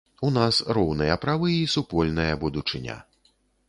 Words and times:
У 0.27 0.29
нас 0.37 0.61
роўныя 0.77 1.19
правы 1.27 1.53
і 1.59 1.69
супольная 1.77 2.31
будучыня. 2.45 3.01